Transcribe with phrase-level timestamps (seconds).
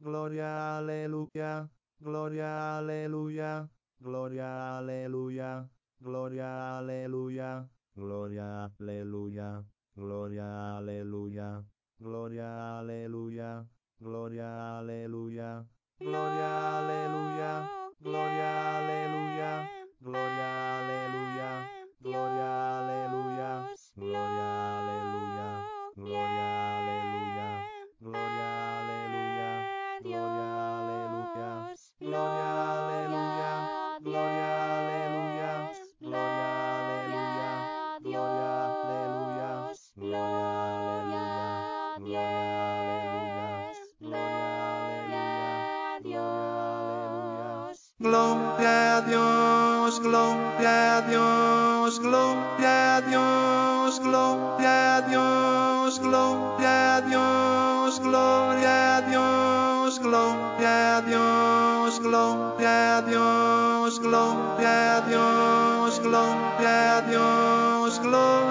[0.00, 1.68] gloria aleluya,
[2.00, 3.68] gloria aleluya,
[4.00, 5.68] gloria aleluya,
[6.00, 9.64] gloria aleluya, gloria aleluya,
[9.96, 11.64] gloria aleluya,
[12.00, 13.66] gloria aleluya,
[14.00, 15.66] gloria aleluya,
[16.00, 16.49] gloria
[49.10, 59.00] Dios, gloria a Dios, gloria a Dios, gloria a Dios, gloria a Dios, gloria a
[59.00, 68.49] Dios, gloria a Dios, gloria a Dios, gloria a Dios, gloria a Dios, gloria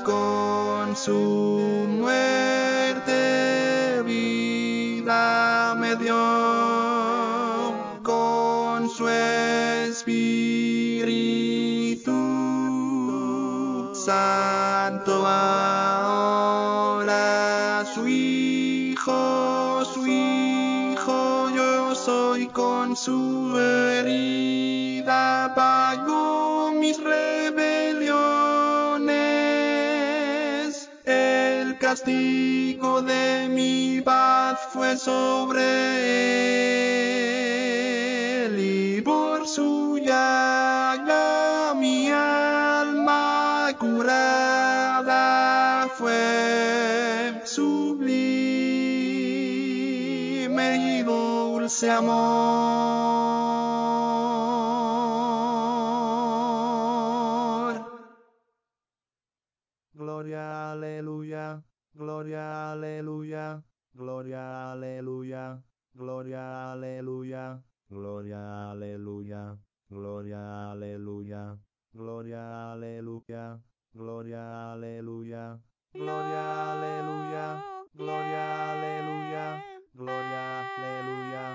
[0.03, 3.13] con su muerte,
[4.05, 6.15] vida me dio
[8.03, 10.25] con su espíritu.
[13.95, 16.45] Santo ahora
[17.95, 19.54] su hijo,
[22.55, 28.09] con su herida pagó mis rebeliones.
[31.05, 35.67] El castigo de mi paz fue sobre
[38.47, 41.44] él y por su llaga
[51.85, 52.25] dulce amor.
[59.95, 61.63] Gloria aleluya,
[61.95, 63.63] gloria aleluya,
[63.95, 65.63] gloria aleluya,
[65.95, 69.59] gloria aleluya, gloria aleluya,
[69.91, 71.59] gloria aleluya,
[71.93, 73.61] gloria aleluya,
[73.95, 75.61] gloria aleluya,
[75.93, 77.63] gloria aleluya,
[77.95, 79.65] gloria aleluya,
[79.95, 81.54] gloria aleluya,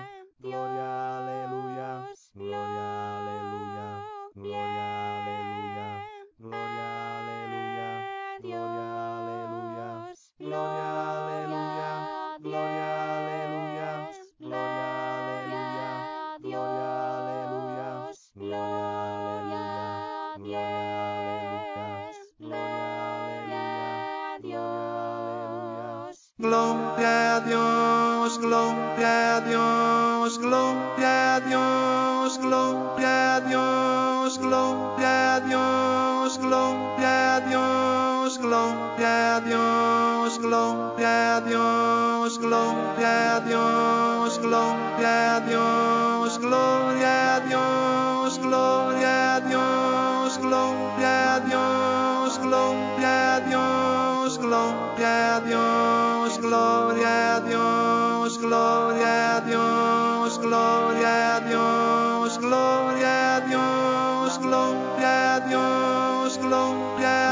[26.40, 37.36] gloria aleluya, gloria a Dios, gloria a Dios, gloria a Dios, gloria a Dios, gloria
[37.36, 43.99] a Dios, gloria a Dios, gloria a Dios, gloria a Dios,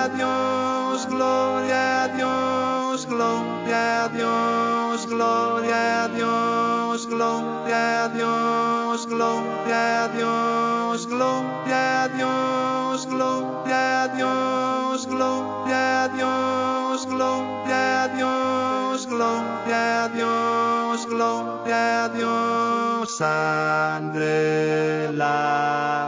[0.09, 12.03] Dios, gloria a Dios, gloria Dios, gloria Dios, gloria a Dios, gloria a Dios, gloria
[12.03, 22.09] a Dios, gloria a Dios, gloria a Dios, gloria a Dios, gloria Dios, gloria a
[22.09, 24.77] Dios, sangre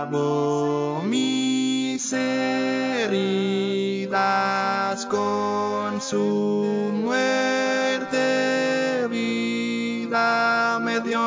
[0.10, 0.29] mis
[5.10, 8.18] con su muerte
[9.10, 11.20] vida me dio.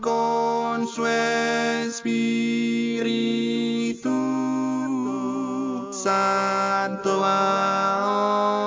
[0.00, 2.10] Con su espíritu
[5.92, 8.64] santo ahora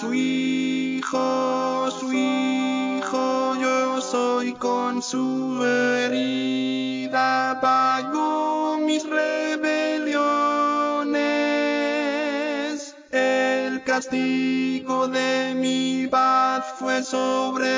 [0.00, 9.89] su hijo su hijo yo soy con su herida pagó mis rebeliones
[14.00, 17.68] castigo de mi paz fue sobre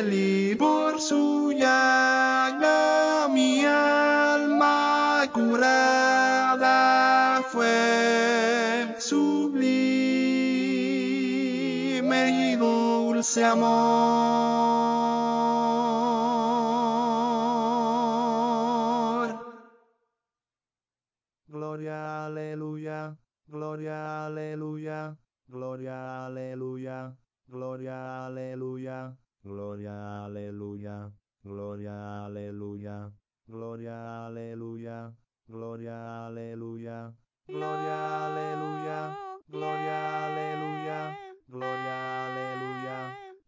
[0.00, 9.70] él y por su llaga mi alma curada fue sublime
[12.52, 13.78] y dulce amor.
[21.46, 23.16] Gloria, aleluya,
[23.48, 25.16] gloria, aleluya,
[25.48, 27.16] gloria, aleluya,
[27.48, 31.10] gloria, aleluya, gloria, aleluya,
[31.42, 33.10] gloria, aleluya,
[33.46, 35.12] gloria, aleluya,
[35.48, 37.14] gloria, aleluya,
[37.48, 37.98] gloria,
[38.28, 39.16] aleluya,
[39.48, 41.00] gloria, aleluya,
[41.48, 41.98] gloria,
[42.28, 42.98] aleluya,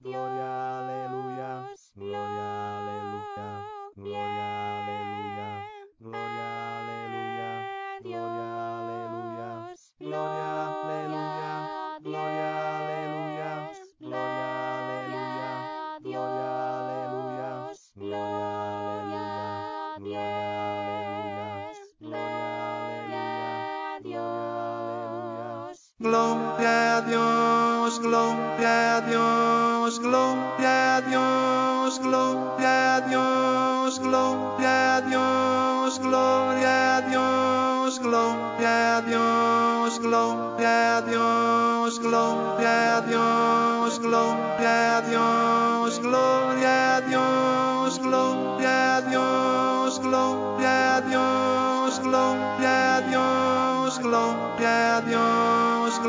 [0.00, 0.50] gloria,
[0.81, 1.50] aleluya,
[1.94, 2.40] gloria,
[26.00, 35.99] gloria a Dios, gloria a Dios, gloria a Dios, gloria a Dios, gloria a Dios,
[35.99, 45.99] gloria a Dios, gloria a Dios, gloria a Dios, gloria a Dios, gloria a Dios,
[45.99, 55.50] gloria a Dios, gloria a Dios, gloria a Dios, gloria a Dios, gloria a Dios,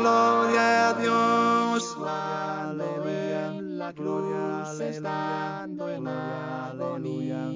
[0.02, 7.48] gloria a Dios, aleluya, la cruz estando en agonía.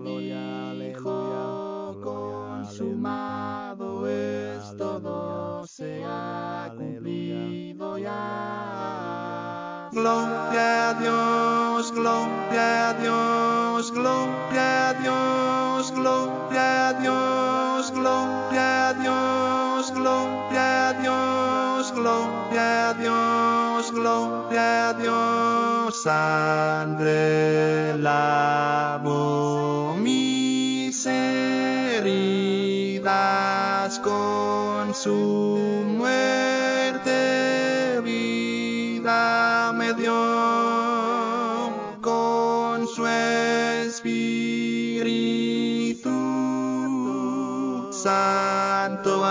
[0.00, 9.88] Dijo consumado es todo se ha cumplido ya.
[9.92, 11.31] Gloria a Dios,
[24.90, 32.42] Dios, sangre lavó mis heridas
[34.00, 37.12] con su muerte
[38.02, 40.12] vida me dio
[42.02, 44.12] con su espíritu
[47.90, 49.24] santo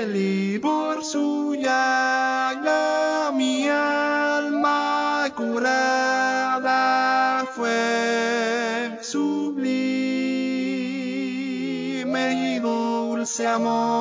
[0.03, 9.72] él y por su llaga mi alma curada fue sublime
[12.56, 14.00] y dulce amor.